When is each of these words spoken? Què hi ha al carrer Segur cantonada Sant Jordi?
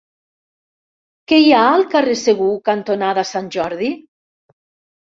Què 1.33 1.39
hi 1.43 1.53
ha 1.59 1.61
al 1.75 1.87
carrer 1.93 2.17
Segur 2.23 2.51
cantonada 2.73 3.29
Sant 3.37 3.55
Jordi? 3.61 3.95